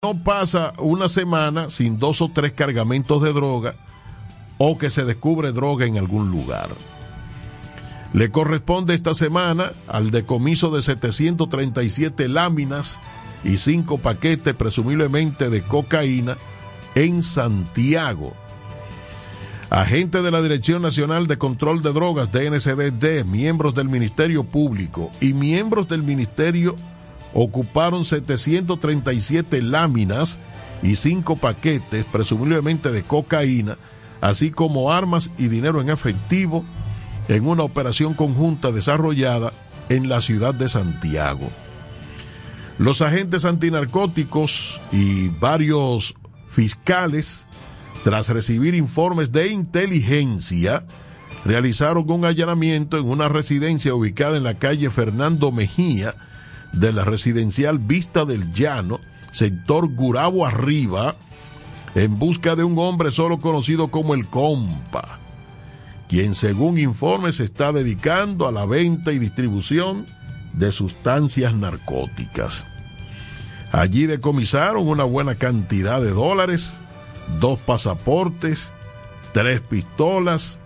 [0.00, 3.74] no pasa una semana sin dos o tres cargamentos de droga
[4.56, 6.68] o que se descubre droga en algún lugar.
[8.12, 13.00] Le corresponde esta semana al decomiso de 737 láminas
[13.42, 16.36] y cinco paquetes presumiblemente de cocaína
[16.94, 18.34] en Santiago.
[19.68, 25.32] Agentes de la Dirección Nacional de Control de Drogas, DNCDD, miembros del Ministerio Público y
[25.32, 26.76] miembros del Ministerio
[27.34, 30.38] ocuparon 737 láminas
[30.82, 33.76] y cinco paquetes, presumiblemente de cocaína,
[34.20, 36.64] así como armas y dinero en efectivo,
[37.28, 39.52] en una operación conjunta desarrollada
[39.88, 41.48] en la ciudad de Santiago.
[42.78, 46.14] Los agentes antinarcóticos y varios
[46.52, 47.44] fiscales,
[48.04, 50.84] tras recibir informes de inteligencia,
[51.44, 56.14] realizaron un allanamiento en una residencia ubicada en la calle Fernando Mejía,
[56.72, 59.00] de la residencial Vista del Llano,
[59.32, 61.16] sector Gurabo Arriba,
[61.94, 65.18] en busca de un hombre solo conocido como el Compa,
[66.08, 70.06] quien según informes se está dedicando a la venta y distribución
[70.52, 72.64] de sustancias narcóticas.
[73.72, 76.72] Allí decomisaron una buena cantidad de dólares,
[77.40, 78.70] dos pasaportes,
[79.32, 80.58] tres pistolas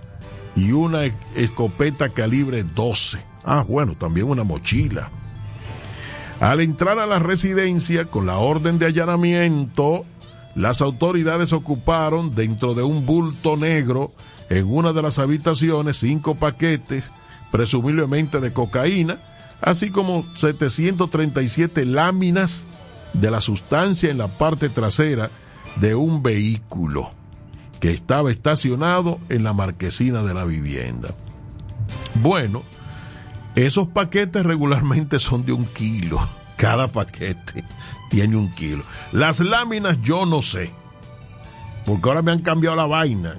[0.55, 3.19] y una escopeta calibre 12.
[3.45, 5.11] Ah, bueno, también una mochila.
[6.43, 10.05] Al entrar a la residencia con la orden de allanamiento,
[10.57, 14.11] las autoridades ocuparon dentro de un bulto negro
[14.51, 17.09] en una de las habitaciones cinco paquetes,
[17.53, 19.19] presumiblemente de cocaína,
[19.61, 22.67] así como 737 láminas
[23.13, 25.31] de la sustancia en la parte trasera
[25.77, 27.13] de un vehículo
[27.79, 31.15] que estaba estacionado en la marquesina de la vivienda.
[32.17, 32.65] Bueno,
[33.55, 36.21] esos paquetes regularmente son de un kilo.
[36.57, 37.65] Cada paquete
[38.11, 38.85] tiene un kilo.
[39.13, 40.71] Las láminas yo no sé.
[41.85, 43.37] Porque ahora me han cambiado la vaina.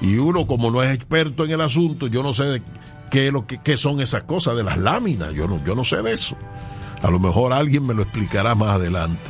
[0.00, 2.62] Y uno, como no es experto en el asunto, yo no sé
[3.10, 5.34] qué, lo que, son esas cosas de las láminas.
[5.34, 6.36] Yo no, yo no sé de eso.
[7.02, 9.20] A lo mejor alguien me lo explicará más adelante.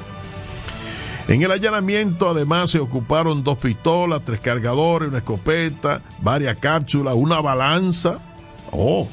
[1.28, 7.40] En el allanamiento además se ocuparon dos pistolas, tres cargadores, una escopeta, varias cápsulas, una
[7.40, 8.18] balanza.
[8.72, 9.08] Oh,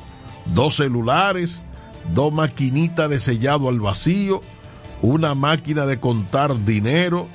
[0.53, 1.61] dos celulares,
[2.13, 4.41] dos maquinitas de sellado al vacío,
[5.01, 7.27] una máquina de contar dinero,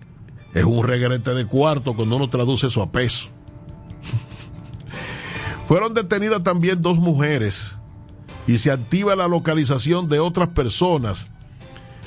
[0.53, 3.27] es un regrete de cuarto cuando uno traduce eso a peso.
[5.71, 7.77] Fueron detenidas también dos mujeres
[8.45, 11.31] y se activa la localización de otras personas,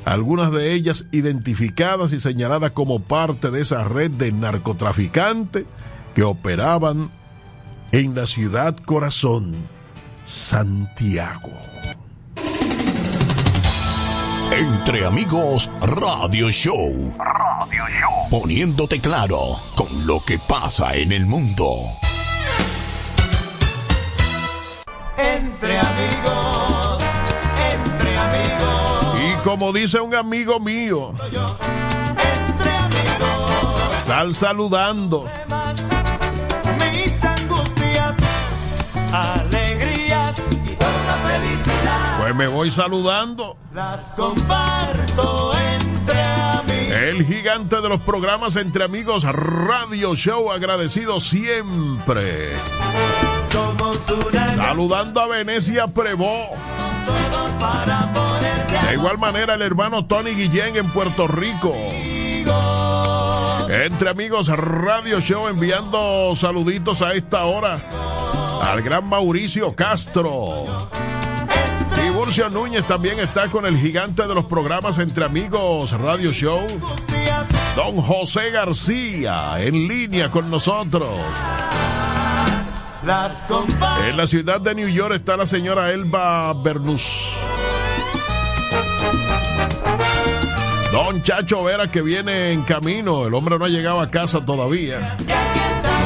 [0.04, 5.64] algunas de ellas identificadas y señaladas como parte de esa red de narcotraficantes
[6.14, 7.10] que operaban
[7.91, 9.54] en la ciudad corazón,
[10.26, 11.48] Santiago.
[14.53, 17.14] Entre amigos, Radio Show.
[17.19, 18.28] Radio Show.
[18.42, 21.86] Poniéndote claro con lo que pasa en el mundo.
[25.16, 26.98] Entre amigos,
[27.72, 29.20] entre amigos.
[29.20, 34.04] Y como dice un amigo mío, Entre amigos.
[34.06, 35.24] sal saludando.
[36.78, 38.16] Mis angustias,
[39.12, 40.36] alegrías
[40.66, 42.19] y toda felicidad.
[42.20, 43.56] Pues me voy saludando.
[43.72, 46.44] Las comparto entre amigos.
[47.04, 52.48] El gigante de los programas Entre Amigos Radio Show, agradecido siempre.
[53.53, 56.48] Somos una Saludando a Venecia Prevó.
[57.04, 61.75] todos para ponerte De igual manera, el hermano Tony Guillén en Puerto Rico.
[63.69, 67.82] Entre Amigos Radio Show enviando saluditos a esta hora
[68.62, 70.73] al gran Mauricio Castro.
[72.24, 76.66] Tiburcio Núñez también está con el gigante de los programas Entre Amigos Radio Show.
[77.76, 81.06] Don José García en línea con nosotros.
[84.09, 87.28] En la ciudad de New York está la señora Elba Bernus.
[90.92, 93.27] Don Chacho Vera que viene en camino.
[93.27, 95.15] El hombre no ha llegado a casa todavía.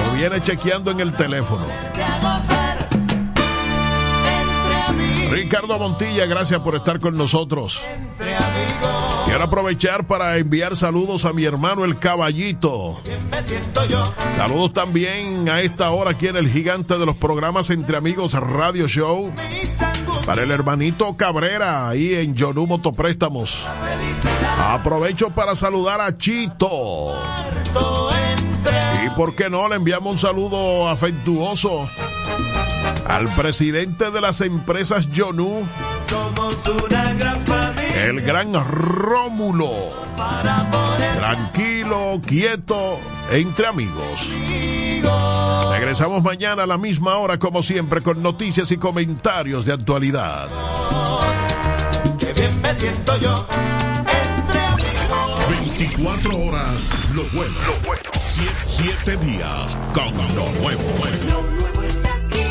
[0.09, 1.64] Lo viene chequeando en el teléfono.
[5.31, 7.81] Ricardo Montilla, gracias por estar con nosotros.
[9.27, 13.01] Quiero aprovechar para enviar saludos a mi hermano el caballito.
[14.37, 18.89] Saludos también a esta hora aquí en el gigante de los programas Entre Amigos Radio
[18.89, 19.33] Show.
[20.27, 23.65] Para el hermanito Cabrera, ahí en Yonú Motopréstamos.
[24.61, 27.15] Aprovecho para saludar a Chito.
[29.09, 31.89] Y por qué no, le enviamos un saludo afectuoso
[33.07, 35.67] al presidente de las empresas Yonú,
[36.09, 38.05] Somos una gran familia.
[38.05, 39.73] el gran Rómulo.
[40.17, 42.99] Para poder Tranquilo, quieto,
[43.31, 44.21] entre amigos.
[44.45, 45.71] amigos.
[45.79, 50.49] Regresamos mañana a la misma hora, como siempre, con noticias y comentarios de actualidad.
[52.19, 53.47] Que bien me siento yo.
[54.47, 55.49] Entre amigos.
[55.51, 57.55] 24 horas, lo bueno.
[57.67, 58.03] Lo bueno.
[58.67, 60.82] 7 días con lo nuevo.
[61.29, 62.44] Lo nuevo está aquí.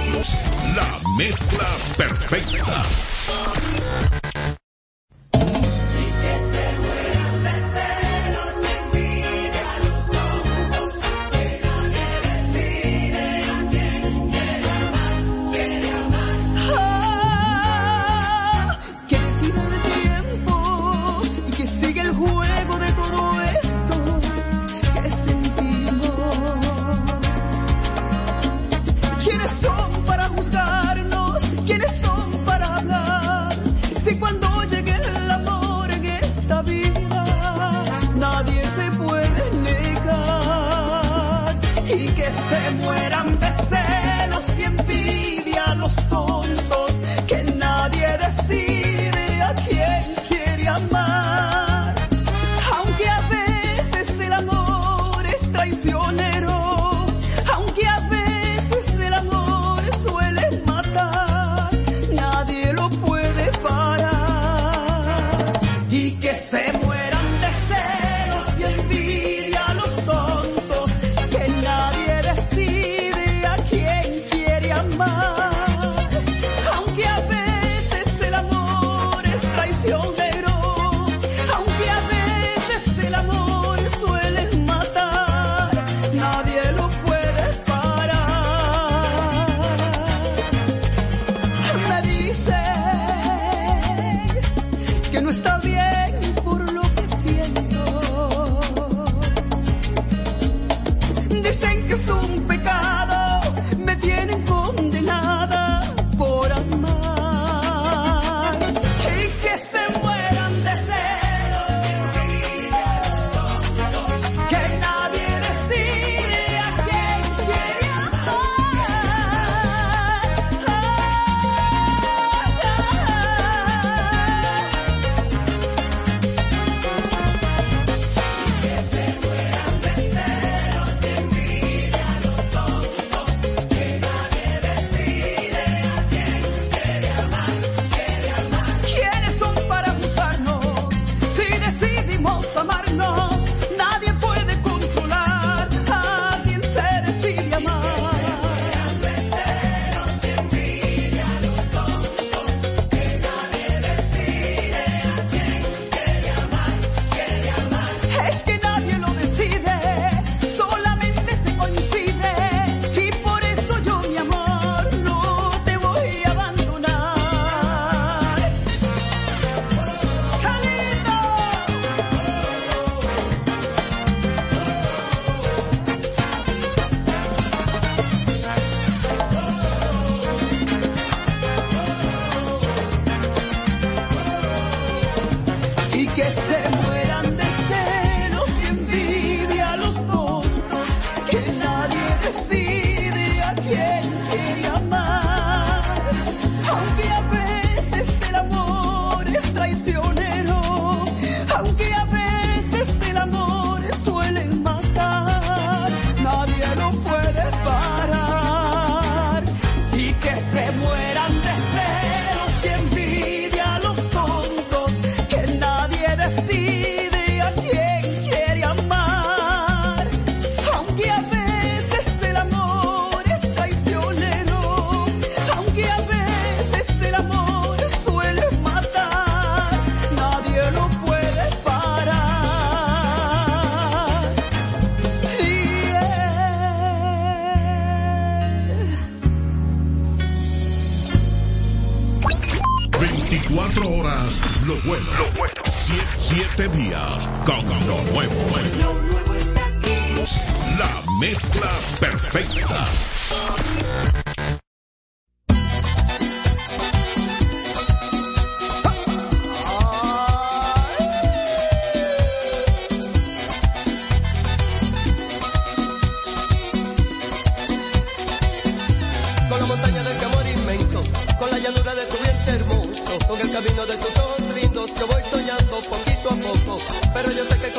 [0.75, 1.67] La mezcla
[1.97, 2.85] perfecta.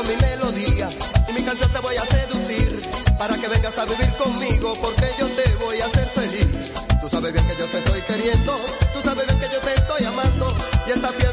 [0.09, 0.89] mi melodía
[1.29, 2.79] y mi canción te voy a seducir
[3.19, 6.73] para que vengas a vivir conmigo porque yo te voy a hacer feliz.
[7.01, 8.57] Tú sabes bien que yo te estoy queriendo,
[8.95, 11.28] tú sabes bien que yo te estoy amando y esta piel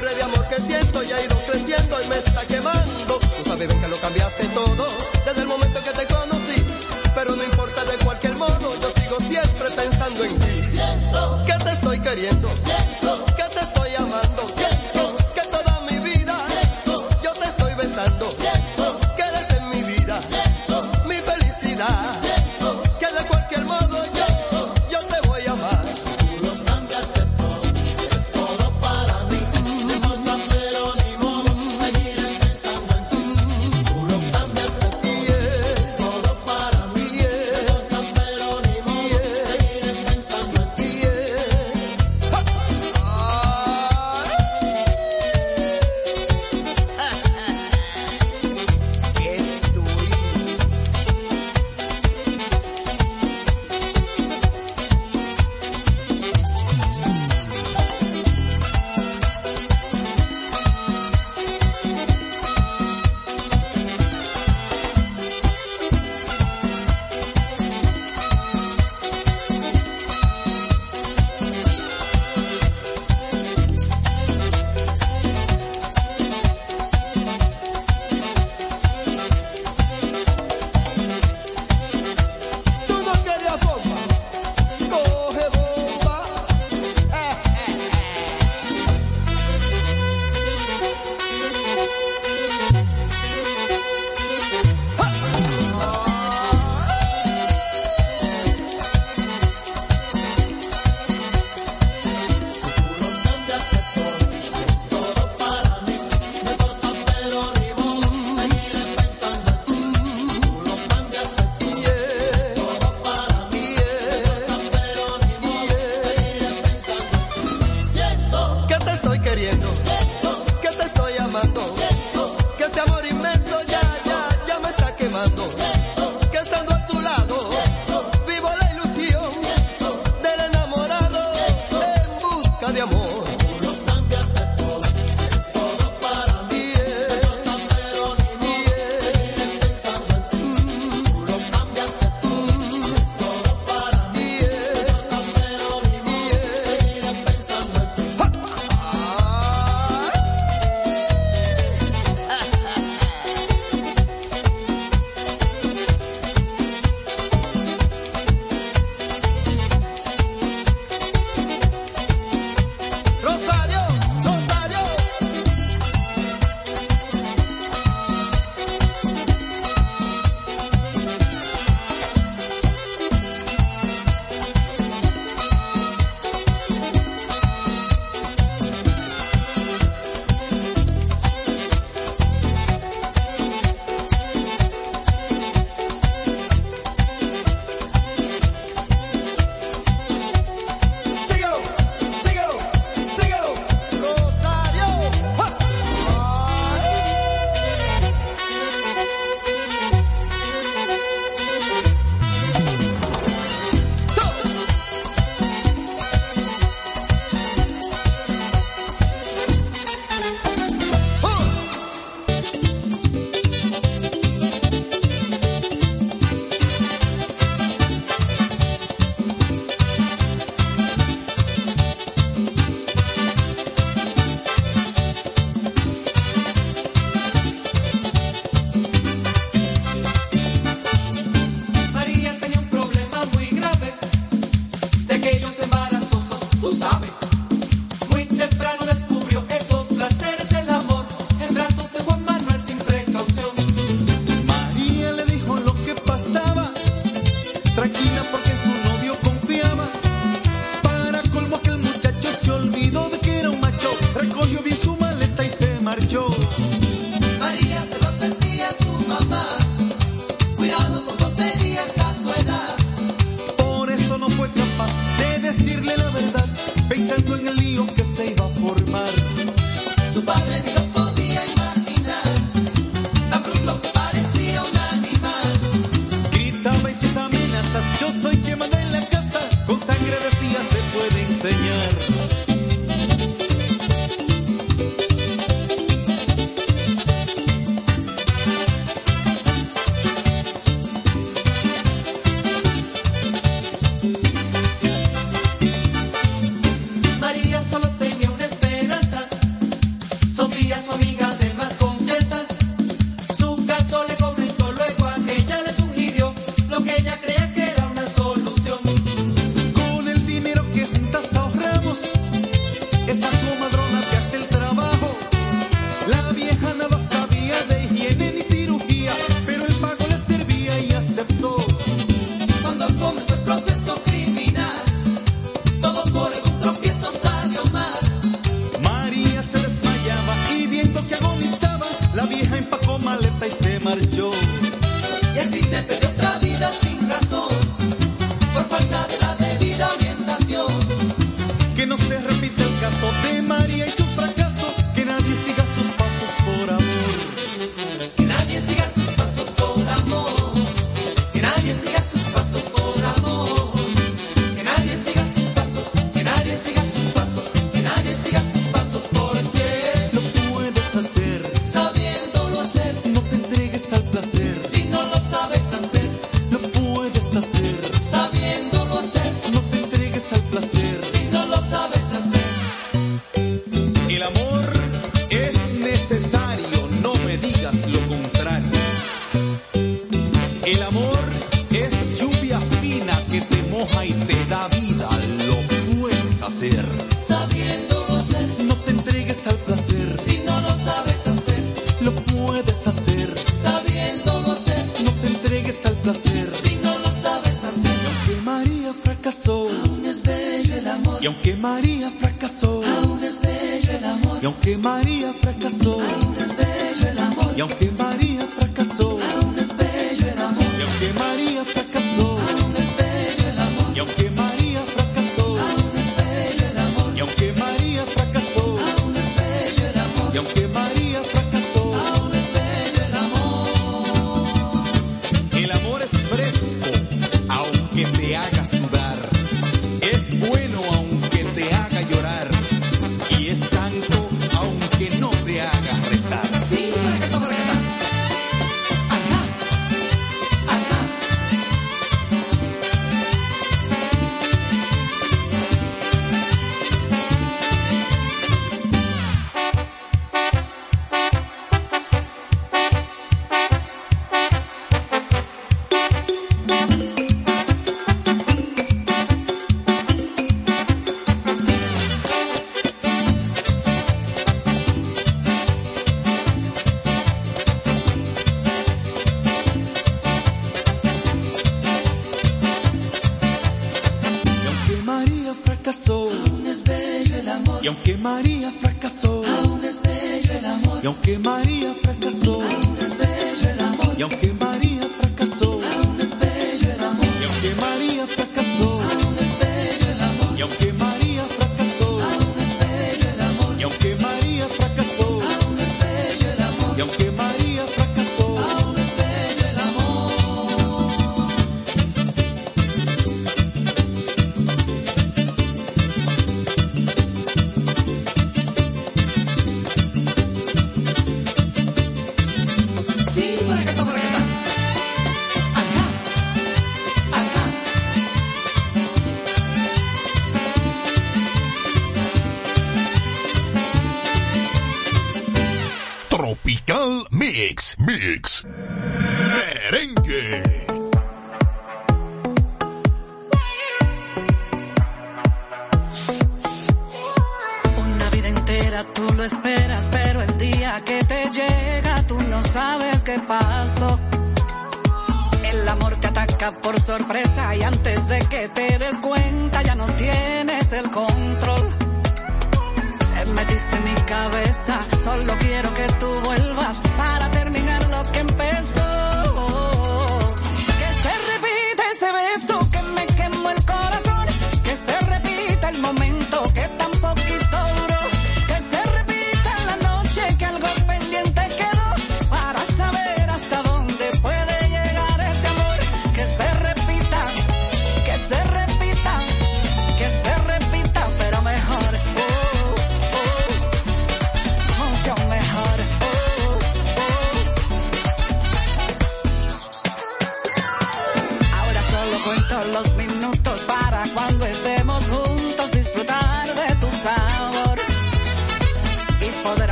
[476.45, 477.79] Aún es bello el amor.
[477.83, 479.43] Y aunque María fracasó.
[479.63, 480.99] Aún es bello el amor.
[481.03, 482.61] Y aunque María fracasó.
[482.61, 484.15] Aún es bello el amor.
[484.17, 485.01] Y aunque María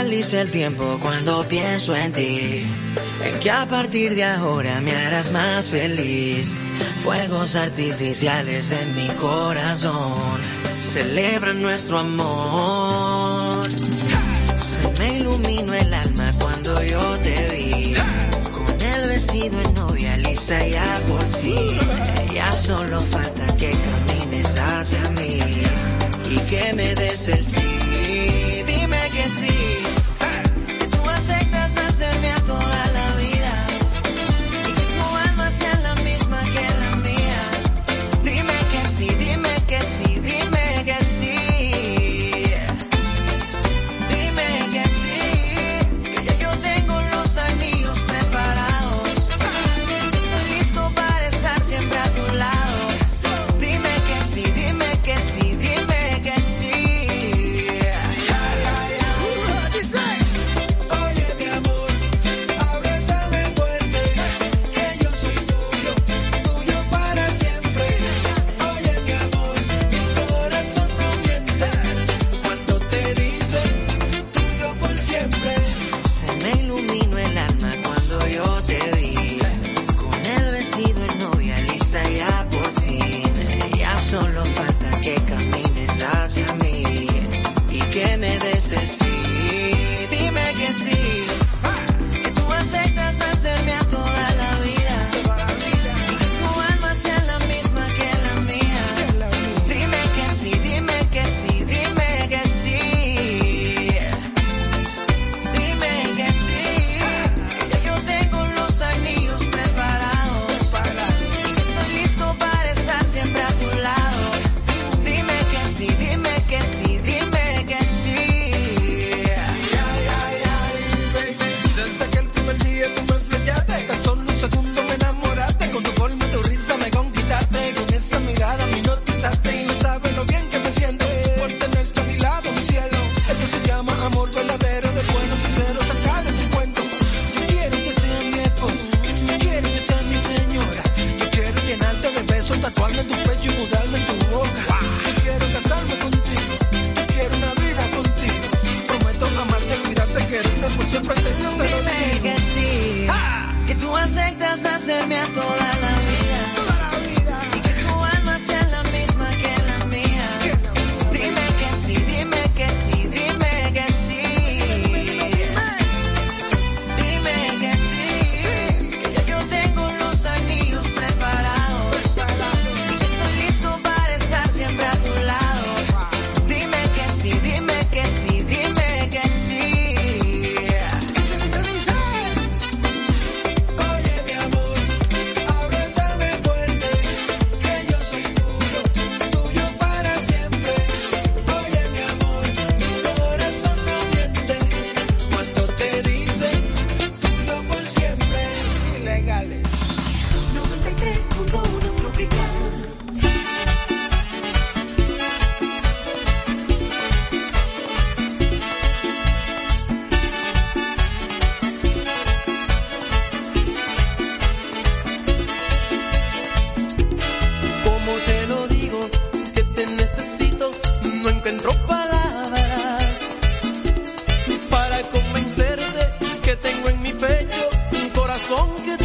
[0.00, 2.66] paralice el tiempo cuando pienso en ti.
[3.22, 6.56] En que a partir de ahora me harás más feliz.
[7.04, 10.14] Fuegos artificiales en mi corazón
[10.80, 13.60] celebran nuestro amor.
[14.56, 17.94] Se me iluminó el alma cuando yo te vi.
[18.52, 21.56] Con el vestido en novia lista ya por ti.
[22.32, 23.02] Ya solo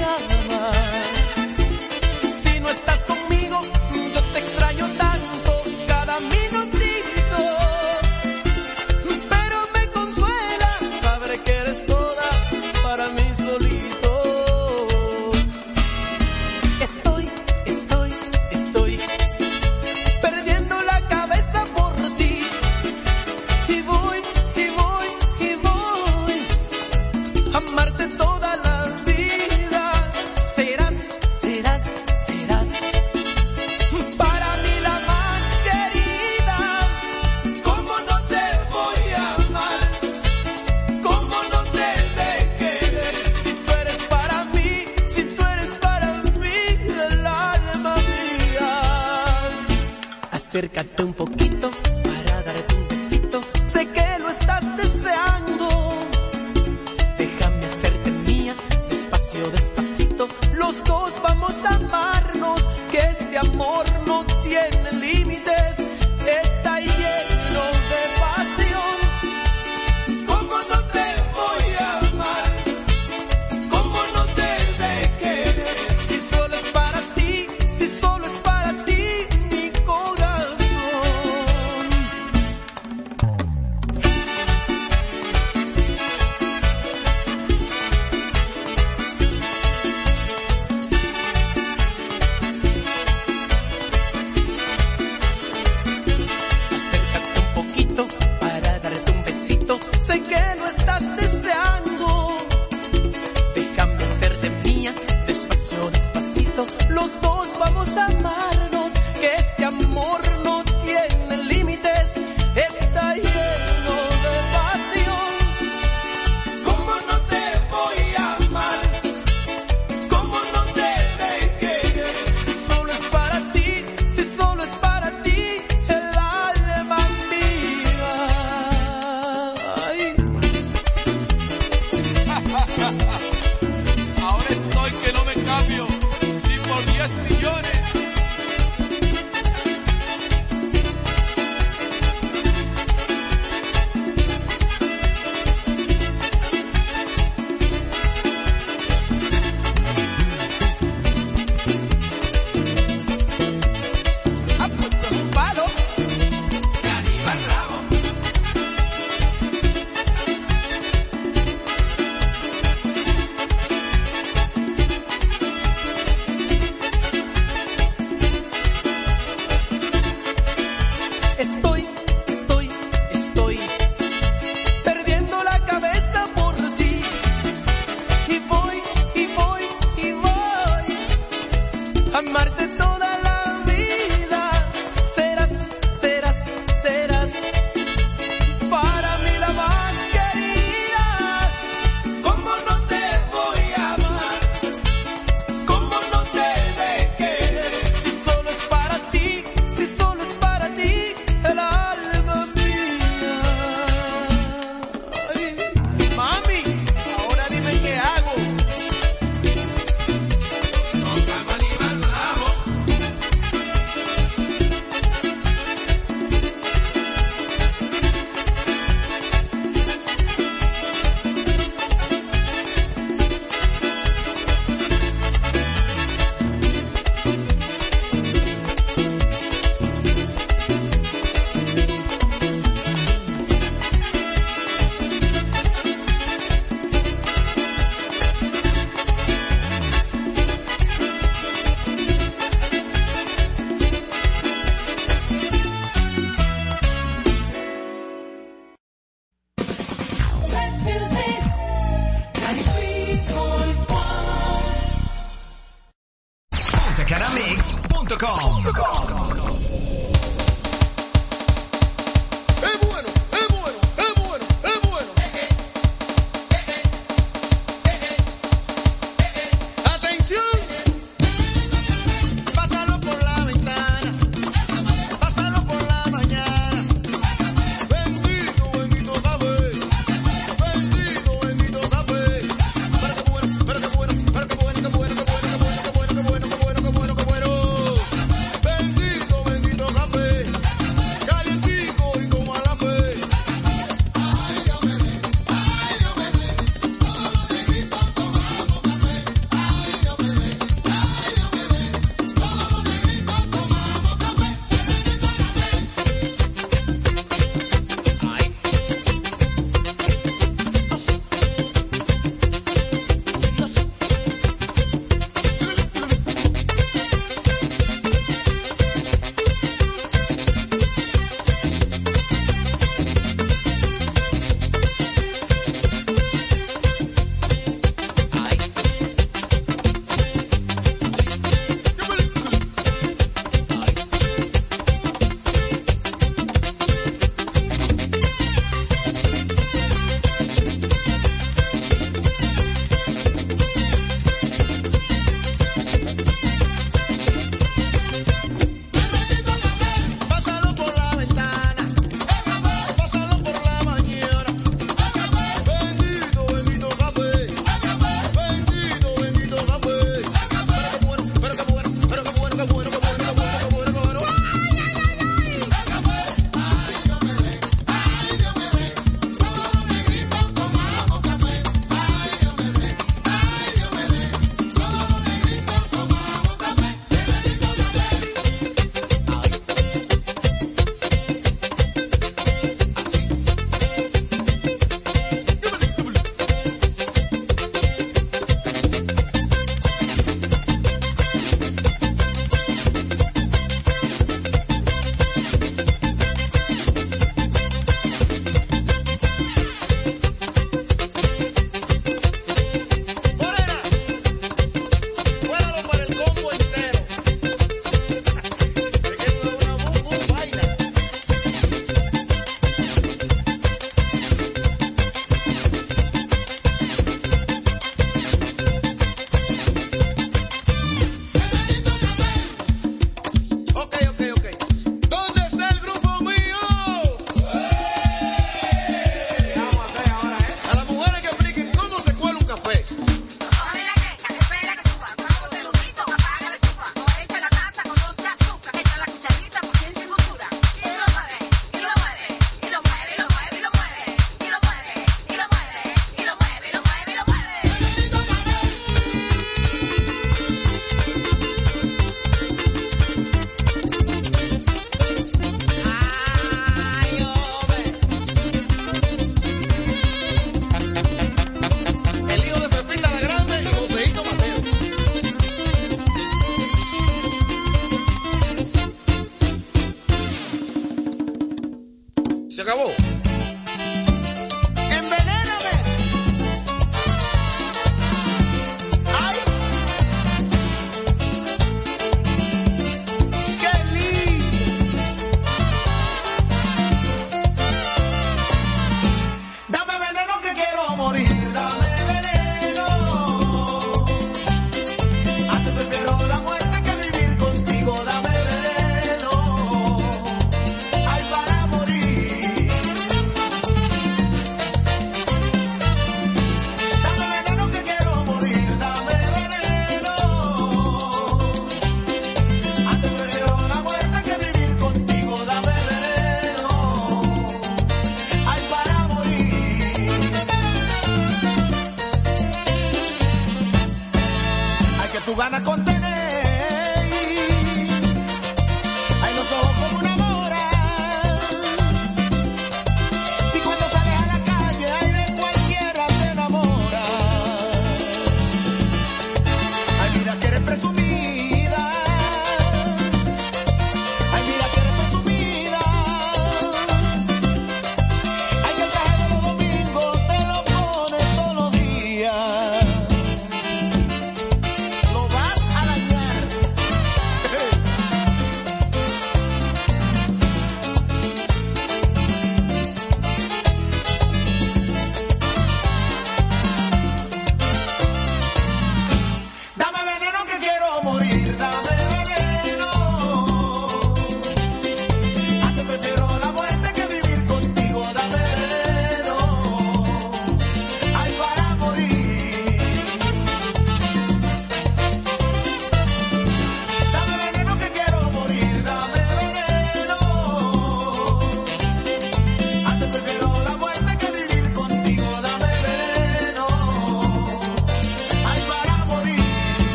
[0.00, 1.35] llama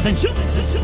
[0.00, 0.82] Atención, atención.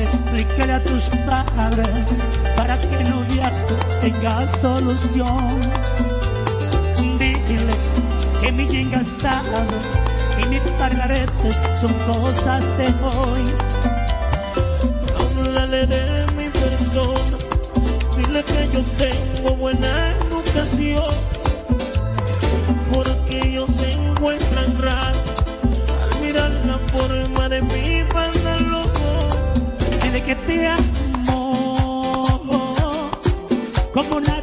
[0.00, 5.87] Explícale a tus padres para que noviazgo tenga solución.
[8.58, 9.66] Dile que mi bien gastado
[10.42, 13.44] y mis pargaretes son cosas de hoy.
[15.16, 17.38] Háblale de mi persona.
[18.16, 21.04] Dile que yo tengo buena educación.
[22.92, 25.18] Porque ellos se encuentran raro
[26.02, 28.90] al mirar la forma de mi pantalón.
[30.02, 30.98] Dile que te amo
[33.94, 34.37] como nadie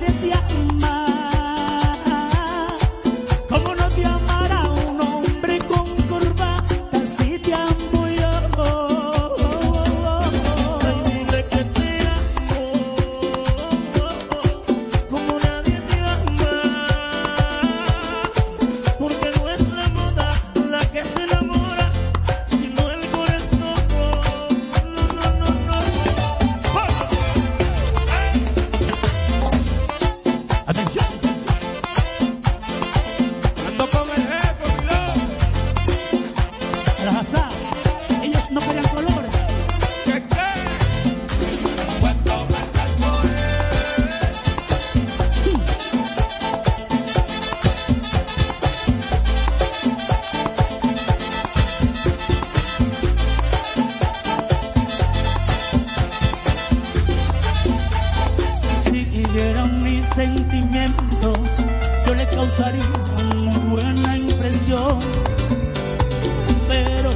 [66.68, 67.12] Pero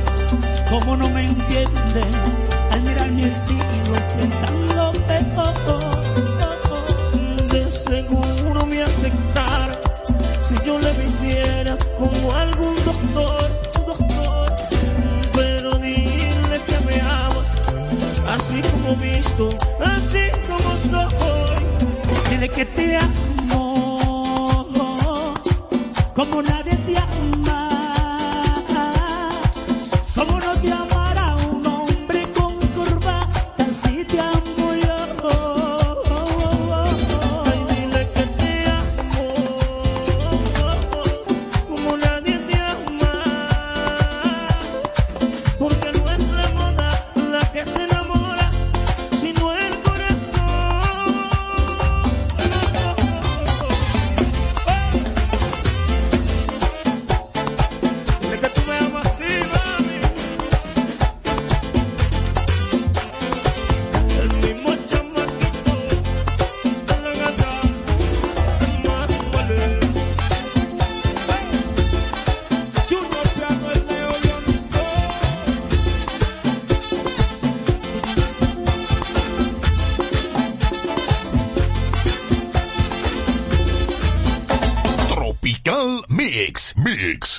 [0.70, 2.12] como no me entienden,
[2.72, 5.56] al mirar mi estilo, pensando peor,
[7.48, 9.80] de seguro me aceptara
[10.40, 13.50] si yo le vistiera como algún doctor,
[13.88, 14.54] doctor.
[15.34, 17.48] Pero dile que me amas,
[18.28, 19.50] así como visto,
[19.84, 21.56] así como soy.
[22.30, 24.68] dile que te amo,
[26.14, 26.59] como nadie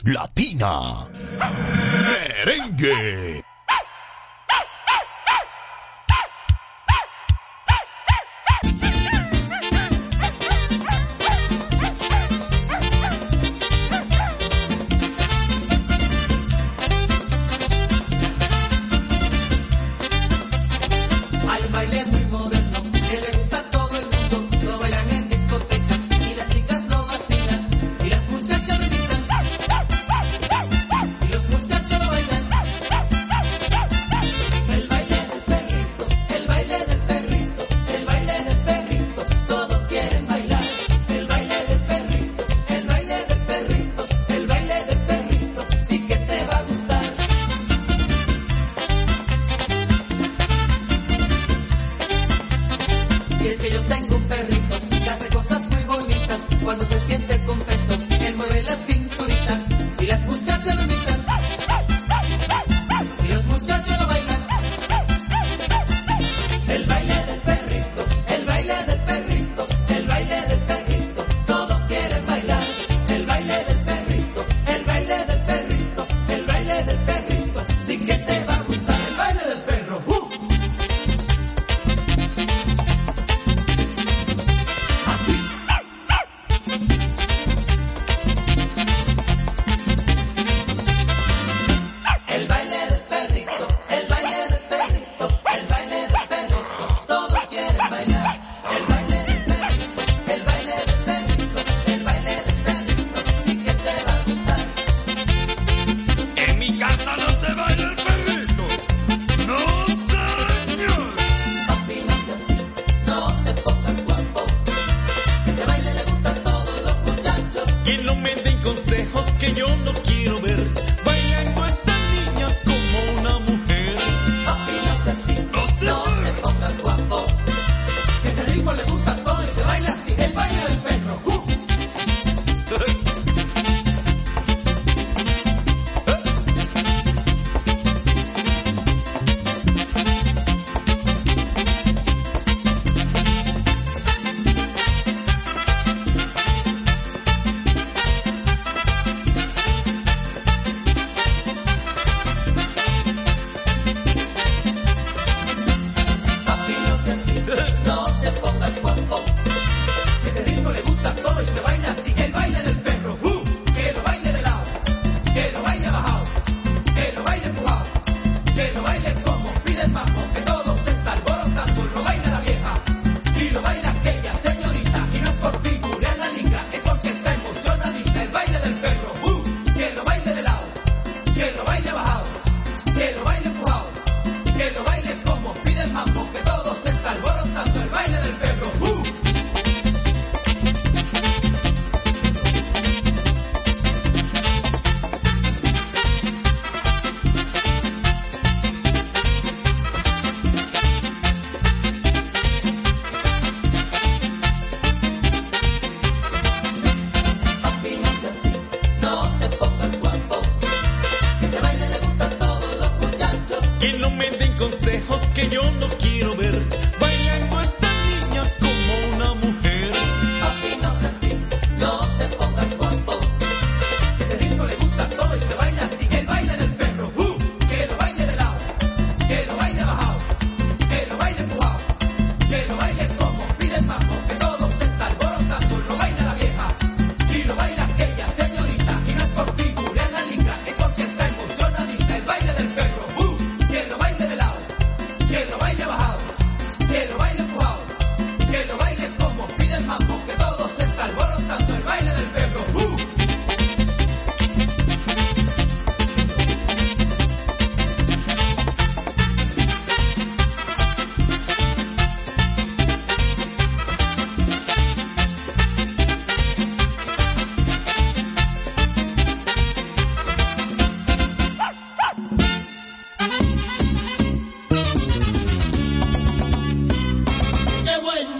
[0.05, 1.07] Latina.
[2.07, 3.30] Merengue.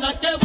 [0.01, 0.40] Qué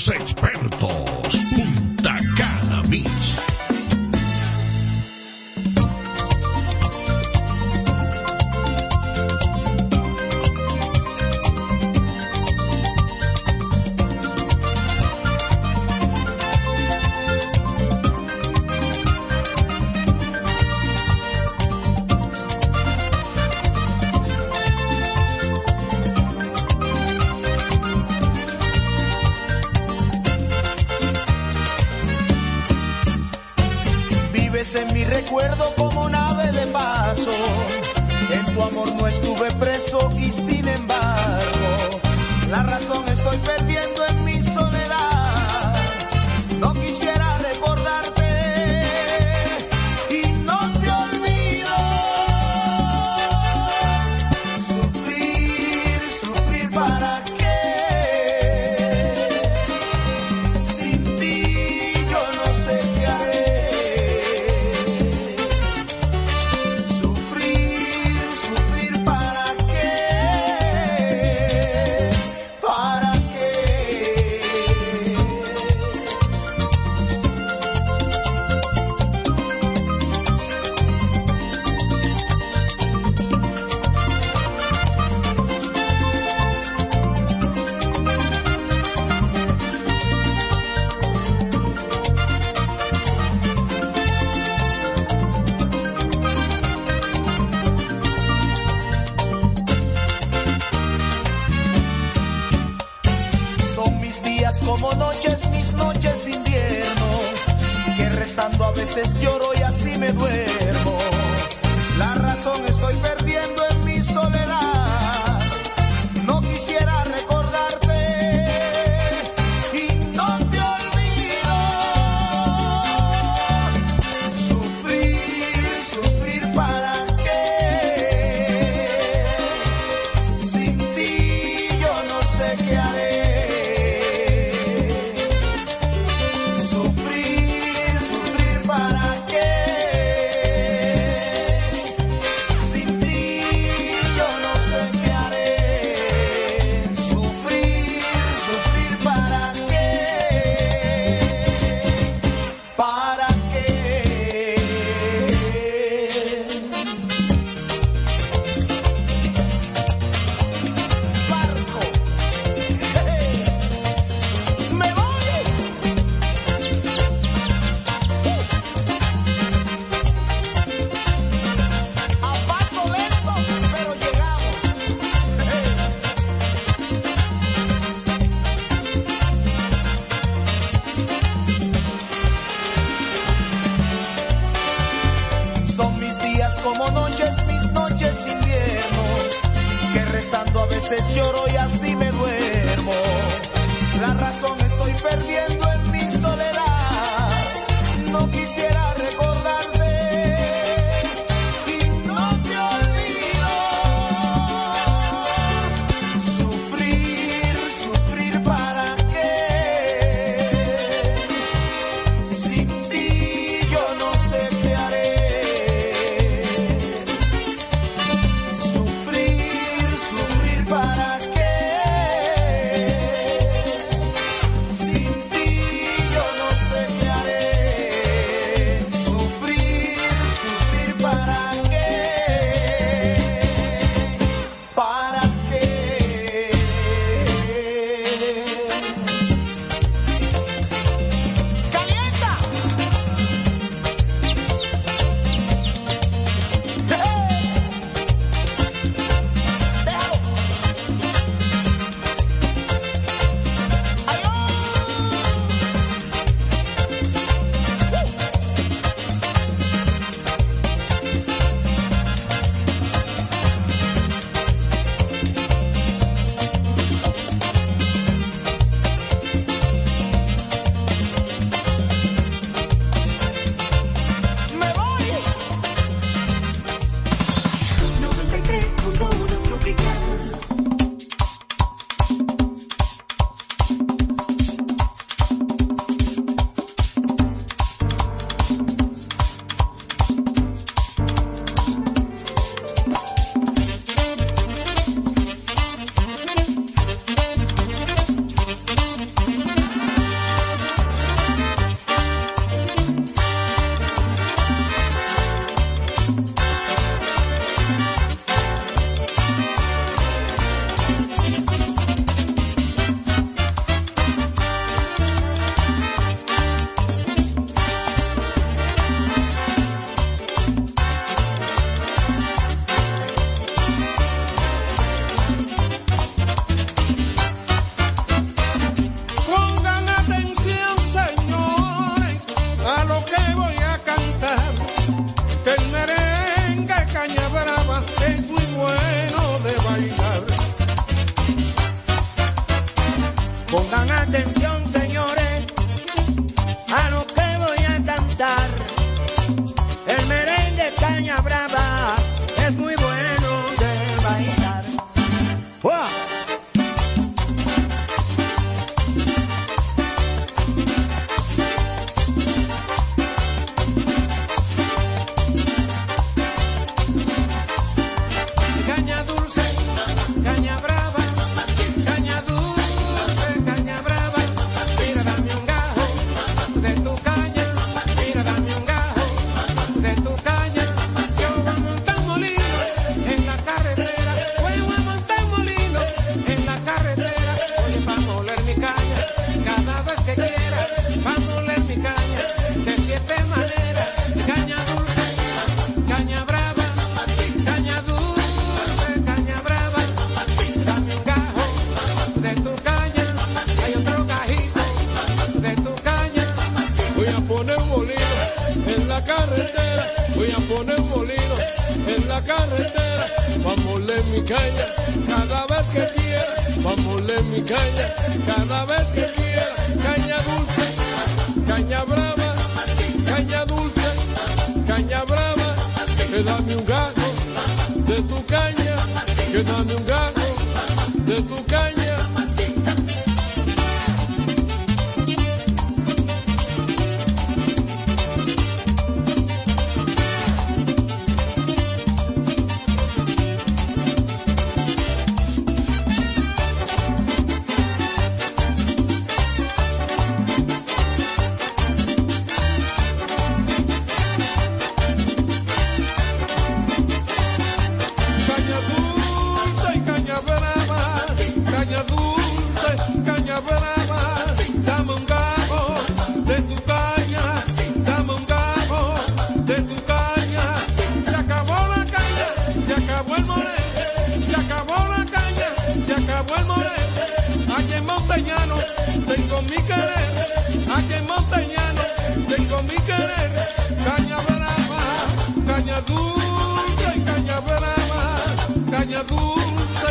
[0.00, 0.32] 6.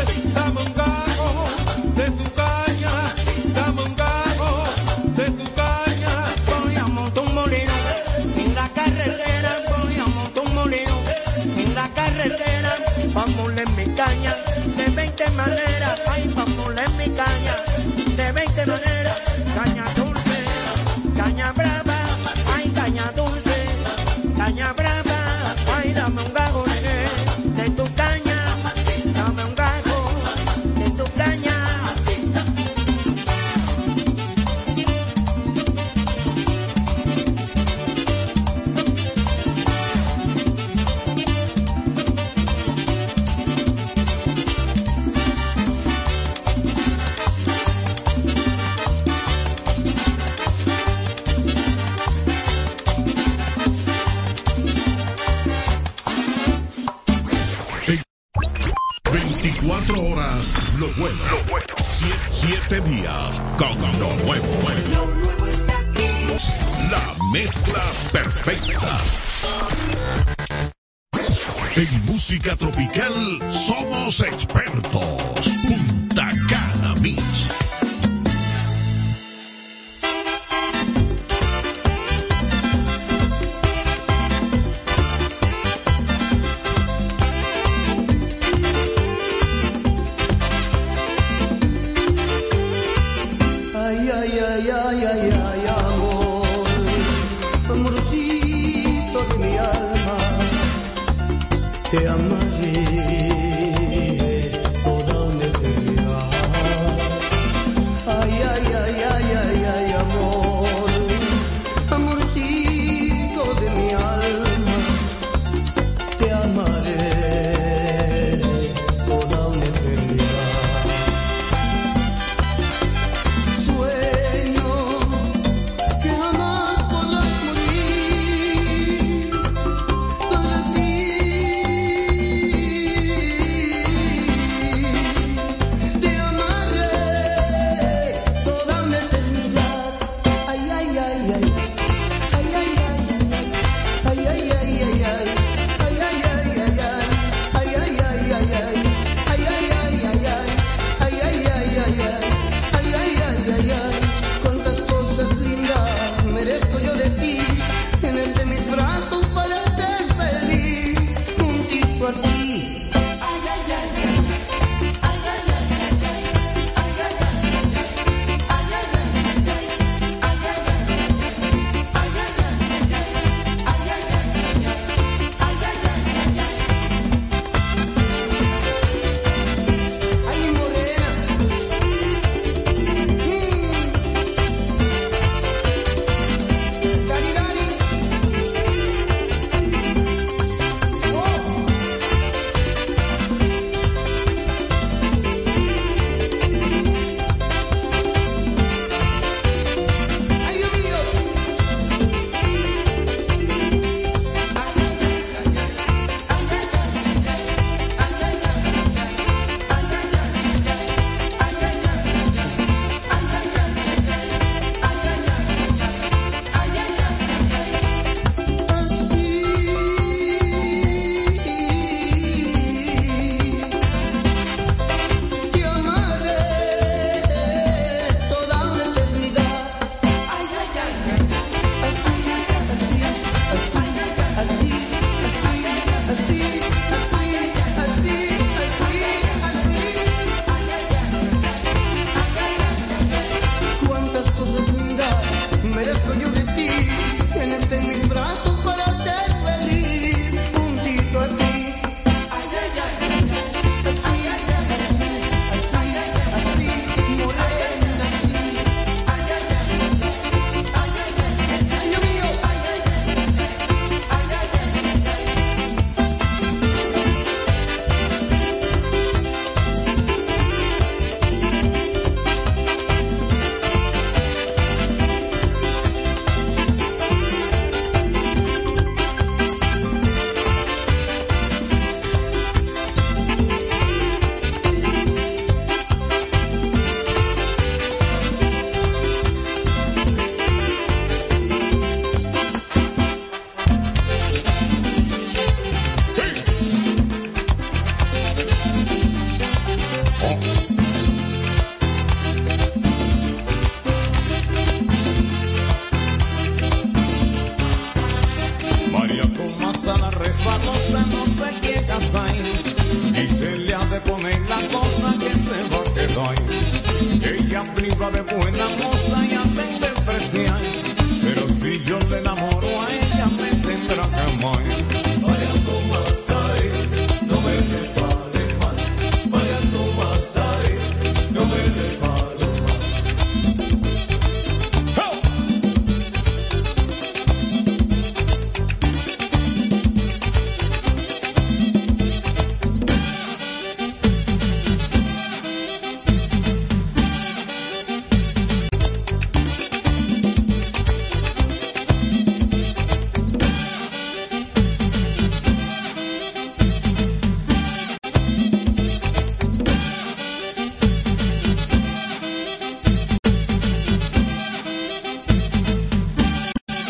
[0.06, 0.99] Dulce,